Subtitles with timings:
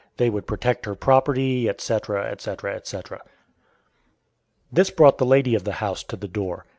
[0.17, 3.21] They would protect her property, etc., etc., etc.
[4.71, 6.65] This brought the lady of the house to the door.